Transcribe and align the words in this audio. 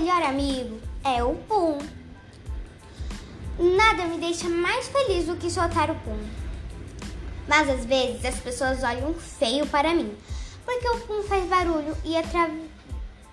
melhor 0.00 0.22
amigo 0.22 0.80
é 1.04 1.22
o 1.22 1.34
Pum. 1.34 1.78
Nada 3.58 4.06
me 4.06 4.16
deixa 4.16 4.48
mais 4.48 4.88
feliz 4.88 5.26
do 5.26 5.36
que 5.36 5.50
soltar 5.50 5.90
o 5.90 5.94
Pum. 5.96 6.18
Mas 7.46 7.68
às 7.68 7.84
vezes 7.84 8.24
as 8.24 8.40
pessoas 8.40 8.82
olham 8.82 9.12
feio 9.12 9.66
para 9.66 9.92
mim, 9.92 10.16
porque 10.64 10.88
o 10.88 11.00
Pum 11.00 11.22
faz 11.24 11.44
barulho 11.50 11.94
e, 12.02 12.16
atra... 12.16 12.50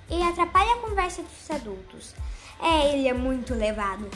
e 0.09 0.21
atrapalha 0.21 0.73
a 0.73 0.79
conversa 0.79 1.21
dos 1.23 1.51
adultos. 1.51 2.13
É, 2.61 2.93
ele 2.93 3.07
é 3.07 3.13
muito 3.13 3.53
levado. 3.53 4.09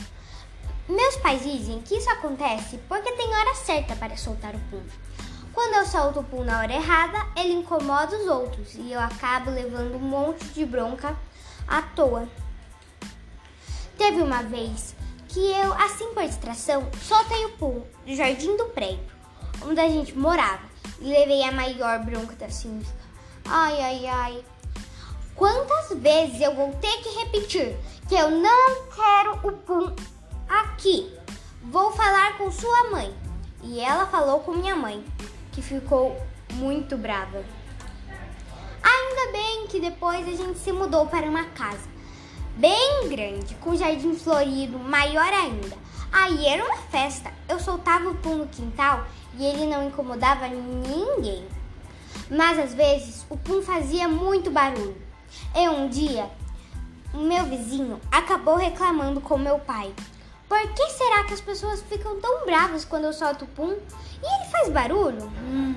Meus 0.86 1.16
pais 1.16 1.42
dizem 1.42 1.80
que 1.80 1.94
isso 1.94 2.10
acontece 2.10 2.78
porque 2.86 3.12
tem 3.12 3.34
hora 3.34 3.54
certa 3.54 3.96
para 3.96 4.14
soltar 4.18 4.54
o 4.54 4.60
Pum. 4.70 4.82
Quando 5.54 5.74
eu 5.76 5.86
solto 5.86 6.20
o 6.20 6.24
Pum 6.24 6.44
na 6.44 6.58
hora 6.58 6.74
errada, 6.74 7.18
ele 7.34 7.54
incomoda 7.54 8.14
os 8.14 8.26
outros 8.26 8.74
e 8.74 8.92
eu 8.92 9.00
acabo 9.00 9.50
levando 9.50 9.96
um 9.96 10.00
monte 10.00 10.44
de 10.48 10.66
bronca 10.66 11.16
à 11.66 11.82
toa. 11.82 12.28
Teve 13.96 14.22
uma 14.22 14.42
vez 14.42 14.94
que 15.28 15.40
eu, 15.40 15.72
assim 15.74 16.12
por 16.12 16.24
distração, 16.24 16.88
soltei 17.00 17.44
o 17.46 17.50
Pum 17.56 17.82
do 18.04 18.14
jardim 18.14 18.56
do 18.56 18.66
prédio, 18.66 19.04
onde 19.64 19.80
a 19.80 19.88
gente 19.88 20.16
morava, 20.16 20.62
e 21.00 21.04
levei 21.04 21.42
a 21.42 21.52
maior 21.52 22.04
bronca 22.04 22.34
da 22.36 22.50
Sims. 22.50 22.88
Ai, 23.44 23.80
ai, 23.80 24.06
ai. 24.06 24.44
Quantas 25.34 25.98
vezes 25.98 26.40
eu 26.40 26.54
vou 26.54 26.72
ter 26.74 27.02
que 27.02 27.08
repetir 27.20 27.76
que 28.08 28.14
eu 28.14 28.30
não 28.30 28.88
quero 28.94 29.48
o 29.48 29.52
Pum 29.58 29.94
aqui? 30.48 31.12
Vou 31.62 31.90
falar 31.92 32.36
com 32.36 32.50
sua 32.50 32.90
mãe. 32.90 33.14
E 33.62 33.80
ela 33.80 34.06
falou 34.06 34.40
com 34.40 34.52
minha 34.52 34.74
mãe, 34.74 35.04
que 35.52 35.62
ficou 35.62 36.20
muito 36.54 36.96
brava. 36.96 37.44
Que 39.68 39.80
depois 39.80 40.28
a 40.28 40.36
gente 40.36 40.58
se 40.58 40.70
mudou 40.70 41.06
para 41.06 41.26
uma 41.26 41.44
casa 41.44 41.92
bem 42.56 43.08
grande, 43.08 43.54
com 43.56 43.74
jardim 43.74 44.14
florido, 44.14 44.78
maior 44.78 45.32
ainda. 45.32 45.76
Aí 46.12 46.46
era 46.46 46.64
uma 46.64 46.76
festa. 46.76 47.32
Eu 47.48 47.58
soltava 47.58 48.10
o 48.10 48.14
pum 48.16 48.36
no 48.36 48.46
quintal 48.46 49.06
e 49.38 49.44
ele 49.44 49.66
não 49.66 49.86
incomodava 49.86 50.46
ninguém. 50.48 51.46
Mas 52.30 52.58
às 52.58 52.74
vezes 52.74 53.24
o 53.30 53.36
pum 53.36 53.62
fazia 53.62 54.08
muito 54.08 54.50
barulho. 54.50 54.96
E 55.54 55.68
um 55.68 55.88
dia, 55.88 56.28
o 57.14 57.18
meu 57.18 57.44
vizinho 57.44 57.98
acabou 58.10 58.56
reclamando 58.56 59.20
com 59.20 59.38
meu 59.38 59.58
pai. 59.58 59.92
Por 60.48 60.60
que 60.74 60.90
será 60.90 61.24
que 61.24 61.32
as 61.32 61.40
pessoas 61.40 61.82
ficam 61.82 62.20
tão 62.20 62.44
bravas 62.44 62.84
quando 62.84 63.04
eu 63.04 63.12
solto 63.12 63.46
o 63.46 63.48
pum? 63.48 63.72
E 63.72 64.34
ele 64.34 64.50
faz 64.50 64.68
barulho? 64.68 65.32
Hum, 65.42 65.74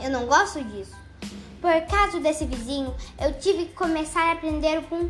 eu 0.00 0.10
não 0.10 0.26
gosto 0.26 0.62
disso. 0.64 1.03
Por 1.64 1.80
causa 1.86 2.20
desse 2.20 2.44
vizinho, 2.44 2.94
eu 3.18 3.32
tive 3.38 3.64
que 3.64 3.72
começar 3.72 4.20
a 4.28 4.32
aprender 4.32 4.80
o 4.80 4.82
pum 4.82 5.08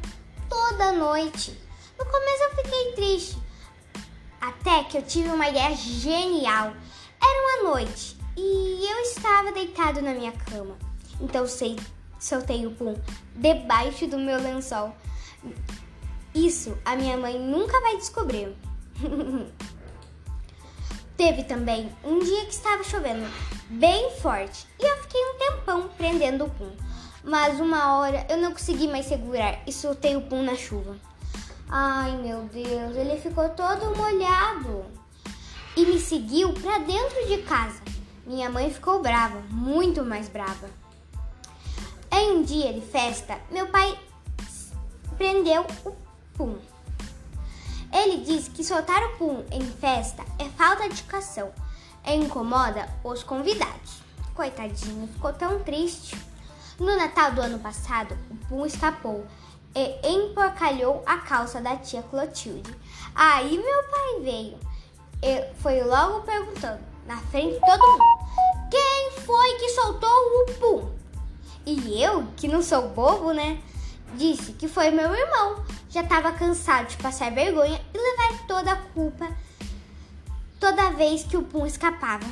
toda 0.48 0.92
noite. 0.92 1.50
No 1.98 2.04
começo 2.04 2.44
eu 2.44 2.54
fiquei 2.62 2.92
triste, 2.92 3.38
até 4.40 4.84
que 4.84 4.96
eu 4.96 5.02
tive 5.02 5.30
uma 5.30 5.48
ideia 5.48 5.74
genial. 5.74 6.72
Era 7.20 7.64
uma 7.64 7.70
noite 7.70 8.16
e 8.36 8.86
eu 8.88 8.98
estava 9.00 9.50
deitado 9.50 10.00
na 10.00 10.14
minha 10.14 10.30
cama. 10.30 10.78
Então 11.20 11.44
sei, 11.44 11.76
soltei 12.20 12.64
o 12.64 12.70
pum 12.70 12.94
debaixo 13.34 14.06
do 14.06 14.16
meu 14.16 14.40
lençol. 14.40 14.94
Isso 16.32 16.78
a 16.84 16.94
minha 16.94 17.16
mãe 17.16 17.36
nunca 17.36 17.80
vai 17.80 17.96
descobrir. 17.96 18.56
Teve 21.16 21.42
também 21.42 21.90
um 22.04 22.20
dia 22.20 22.44
que 22.44 22.52
estava 22.52 22.84
chovendo 22.84 23.28
bem 23.70 24.08
forte 24.20 24.68
e 24.78 24.86
tempão 25.44 25.88
prendendo 25.96 26.44
o 26.44 26.50
pum. 26.50 26.70
Mas 27.22 27.58
uma 27.58 27.96
hora 27.96 28.26
eu 28.28 28.36
não 28.36 28.52
consegui 28.52 28.86
mais 28.86 29.06
segurar 29.06 29.60
e 29.66 29.72
soltei 29.72 30.16
o 30.16 30.22
pum 30.22 30.42
na 30.42 30.54
chuva. 30.54 30.96
Ai 31.68 32.16
meu 32.16 32.42
Deus, 32.42 32.96
ele 32.96 33.18
ficou 33.20 33.48
todo 33.50 33.96
molhado 33.96 34.84
e 35.76 35.86
me 35.86 35.98
seguiu 35.98 36.52
para 36.52 36.78
dentro 36.78 37.26
de 37.26 37.38
casa. 37.38 37.80
Minha 38.26 38.50
mãe 38.50 38.70
ficou 38.70 39.00
brava, 39.00 39.40
muito 39.50 40.04
mais 40.04 40.28
brava. 40.28 40.68
Em 42.12 42.36
um 42.36 42.42
dia 42.42 42.72
de 42.72 42.80
festa, 42.80 43.38
meu 43.50 43.66
pai 43.68 43.98
prendeu 45.16 45.66
o 45.84 45.92
pum. 46.36 46.58
Ele 47.92 48.18
disse 48.24 48.50
que 48.50 48.64
soltar 48.64 49.02
o 49.02 49.16
pum 49.16 49.44
em 49.50 49.62
festa 49.62 50.24
é 50.38 50.44
falta 50.50 50.88
de 50.88 51.00
educação 51.00 51.52
e 52.06 52.14
incomoda 52.14 52.88
os 53.02 53.22
convidados. 53.22 54.04
Coitadinho, 54.34 55.08
ficou 55.08 55.32
tão 55.32 55.62
triste. 55.62 56.16
No 56.78 56.96
Natal 56.96 57.32
do 57.32 57.40
ano 57.40 57.58
passado, 57.58 58.18
o 58.30 58.36
Pum 58.48 58.66
escapou 58.66 59.24
e 59.74 60.08
emporcalhou 60.08 61.02
a 61.06 61.18
calça 61.18 61.60
da 61.60 61.76
tia 61.76 62.02
Clotilde. 62.02 62.74
Aí 63.14 63.56
meu 63.56 63.82
pai 63.84 64.20
veio 64.22 64.58
e 65.22 65.54
foi 65.60 65.82
logo 65.82 66.22
perguntando, 66.22 66.80
na 67.06 67.16
frente 67.16 67.54
de 67.54 67.60
todo 67.60 67.90
mundo, 67.92 68.04
quem 68.70 69.10
foi 69.24 69.54
que 69.58 69.68
soltou 69.70 70.10
o 70.10 70.46
Pum? 70.58 70.90
E 71.64 72.02
eu, 72.02 72.26
que 72.36 72.48
não 72.48 72.62
sou 72.62 72.88
bobo, 72.88 73.32
né? 73.32 73.60
Disse 74.14 74.52
que 74.52 74.68
foi 74.68 74.90
meu 74.90 75.14
irmão. 75.14 75.64
Já 75.88 76.02
estava 76.02 76.32
cansado 76.32 76.88
de 76.88 76.96
passar 76.96 77.30
vergonha 77.30 77.80
e 77.94 77.98
levar 77.98 78.46
toda 78.46 78.72
a 78.72 78.76
culpa 78.76 79.28
toda 80.58 80.90
vez 80.90 81.22
que 81.24 81.36
o 81.36 81.42
Pum 81.42 81.66
escapava. 81.66 82.26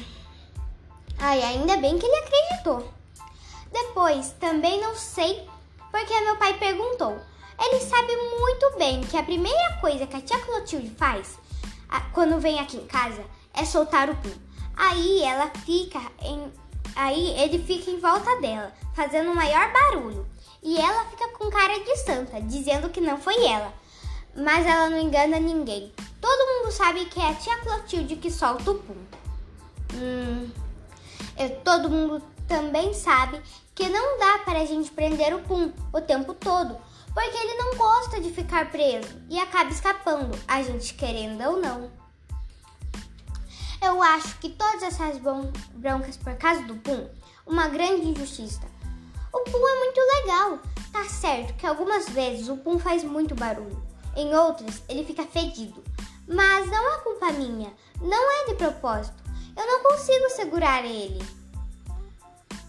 Ai, 1.24 1.40
ainda 1.40 1.76
bem 1.76 2.00
que 2.00 2.04
ele 2.04 2.16
acreditou. 2.16 2.92
Depois, 3.70 4.32
também 4.40 4.80
não 4.80 4.96
sei 4.96 5.48
porque 5.92 6.20
meu 6.20 6.36
pai 6.36 6.58
perguntou. 6.58 7.16
Ele 7.60 7.78
sabe 7.78 8.16
muito 8.40 8.76
bem 8.76 9.02
que 9.02 9.16
a 9.16 9.22
primeira 9.22 9.74
coisa 9.80 10.04
que 10.04 10.16
a 10.16 10.20
tia 10.20 10.40
Clotilde 10.40 10.90
faz 10.96 11.38
quando 12.12 12.40
vem 12.40 12.58
aqui 12.58 12.76
em 12.76 12.86
casa 12.88 13.24
é 13.54 13.64
soltar 13.64 14.10
o 14.10 14.16
pum. 14.16 14.34
Aí 14.74 15.22
ela 15.22 15.48
fica 15.64 16.00
em. 16.22 16.52
Aí 16.96 17.40
ele 17.40 17.62
fica 17.62 17.88
em 17.88 18.00
volta 18.00 18.40
dela, 18.40 18.72
fazendo 18.92 19.30
o 19.30 19.36
maior 19.36 19.72
barulho. 19.72 20.26
E 20.60 20.76
ela 20.76 21.04
fica 21.04 21.28
com 21.28 21.48
cara 21.50 21.78
de 21.78 21.96
santa, 21.98 22.40
dizendo 22.40 22.90
que 22.90 23.00
não 23.00 23.16
foi 23.16 23.46
ela. 23.46 23.72
Mas 24.34 24.66
ela 24.66 24.90
não 24.90 24.98
engana 24.98 25.38
ninguém. 25.38 25.92
Todo 26.20 26.64
mundo 26.64 26.72
sabe 26.72 27.04
que 27.04 27.20
é 27.20 27.28
a 27.28 27.34
tia 27.34 27.56
Clotilde 27.58 28.16
que 28.16 28.28
solta 28.28 28.72
o 28.72 28.74
pum. 28.74 28.96
Hum, 29.94 30.50
todo 31.64 31.90
mundo 31.90 32.22
também 32.46 32.92
sabe 32.92 33.40
que 33.74 33.88
não 33.88 34.18
dá 34.18 34.38
para 34.44 34.60
a 34.60 34.66
gente 34.66 34.90
prender 34.90 35.34
o 35.34 35.40
Pum 35.40 35.72
o 35.92 36.00
tempo 36.00 36.34
todo, 36.34 36.76
porque 37.14 37.36
ele 37.36 37.54
não 37.54 37.76
gosta 37.76 38.20
de 38.20 38.30
ficar 38.30 38.70
preso 38.70 39.08
e 39.28 39.38
acaba 39.38 39.70
escapando, 39.70 40.38
a 40.46 40.62
gente 40.62 40.94
querendo 40.94 41.42
ou 41.42 41.60
não. 41.60 41.90
Eu 43.82 44.02
acho 44.02 44.38
que 44.38 44.50
todas 44.50 44.82
essas 44.82 45.18
broncas 45.18 46.16
por 46.16 46.34
causa 46.36 46.62
do 46.62 46.76
Pum, 46.76 47.08
uma 47.46 47.68
grande 47.68 48.06
injustiça. 48.06 48.62
O 49.32 49.40
Pum 49.40 49.68
é 49.68 49.78
muito 49.78 50.00
legal, 50.18 50.58
tá 50.92 51.04
certo 51.04 51.54
que 51.54 51.66
algumas 51.66 52.08
vezes 52.10 52.48
o 52.48 52.56
Pum 52.58 52.78
faz 52.78 53.02
muito 53.02 53.34
barulho, 53.34 53.82
em 54.14 54.34
outras 54.34 54.82
ele 54.88 55.04
fica 55.04 55.24
fedido, 55.24 55.82
mas 56.28 56.70
não 56.70 56.94
é 56.94 56.98
culpa 56.98 57.32
minha, 57.32 57.72
não 58.00 58.42
é 58.42 58.46
de 58.46 58.54
propósito, 58.54 59.21
eu 59.56 59.66
não 59.66 59.82
consigo 59.82 60.30
segurar 60.30 60.84
ele. 60.84 61.18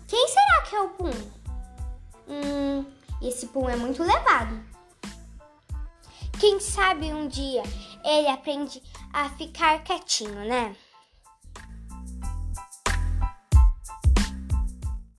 Quem 0.08 0.28
será 0.28 0.62
que 0.70 0.76
é 0.76 0.82
o 0.82 0.90
Pum? 0.90 1.12
Hum, 2.28 2.86
esse 3.22 3.48
Pum 3.48 3.70
é 3.70 3.76
muito 3.76 4.04
levado. 4.04 4.64
Quem 6.40 6.60
sabe 6.60 7.14
um 7.14 7.28
dia 7.28 7.64
ele 8.04 8.28
aprende 8.28 8.82
a 9.14 9.30
ficar 9.30 9.84
quietinho, 9.84 10.46
né? 10.46 10.76